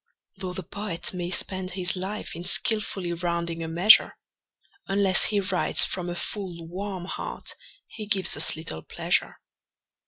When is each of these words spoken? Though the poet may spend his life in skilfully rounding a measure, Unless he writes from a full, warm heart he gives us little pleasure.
Though 0.37 0.53
the 0.53 0.63
poet 0.63 1.13
may 1.13 1.29
spend 1.29 1.69
his 1.69 1.95
life 1.95 2.35
in 2.35 2.43
skilfully 2.43 3.13
rounding 3.13 3.61
a 3.61 3.67
measure, 3.67 4.15
Unless 4.87 5.25
he 5.25 5.39
writes 5.39 5.85
from 5.85 6.09
a 6.09 6.15
full, 6.15 6.67
warm 6.67 7.05
heart 7.05 7.53
he 7.85 8.07
gives 8.07 8.35
us 8.35 8.55
little 8.55 8.81
pleasure. 8.81 9.37